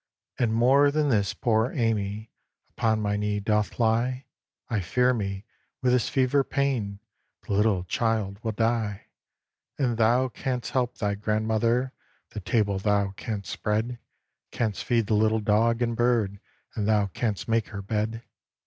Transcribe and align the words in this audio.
"And 0.39 0.51
more 0.51 0.89
than 0.89 1.09
this, 1.09 1.35
poor 1.35 1.71
Amy 1.73 2.31
Upon 2.71 3.01
my 3.03 3.15
knee 3.17 3.39
doth 3.39 3.77
lie; 3.79 4.25
I 4.67 4.79
fear 4.79 5.13
me, 5.13 5.45
with 5.83 5.91
this 5.91 6.09
fever 6.09 6.43
pain 6.43 6.97
The 7.45 7.53
little 7.53 7.83
child 7.83 8.39
will 8.43 8.53
die! 8.53 9.09
"And 9.77 9.97
thou 9.97 10.29
canst 10.29 10.71
help 10.71 10.97
thy 10.97 11.13
grandmother; 11.13 11.93
The 12.31 12.39
table 12.39 12.79
thou 12.79 13.11
canst 13.11 13.51
spread, 13.51 13.99
Canst 14.49 14.83
feed 14.83 15.05
the 15.05 15.13
little 15.13 15.39
dog 15.39 15.83
and 15.83 15.95
bird, 15.95 16.39
And 16.73 16.87
thou 16.87 17.05
canst 17.05 17.47
make 17.47 17.67
her 17.67 17.83
bed. 17.83 18.23